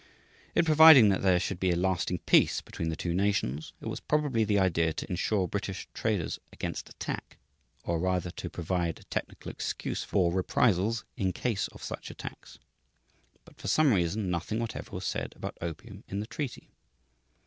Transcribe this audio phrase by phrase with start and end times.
[0.55, 3.99] In providing that there should be a "lasting peace" between the two nations, it was
[3.99, 7.37] probably the idea to insure British traders against attack,
[7.83, 12.57] or rather to provide a technical excuse for reprisals in case of such attacks.
[13.45, 16.71] But for some reason nothing whatever was said about opium in the treaty.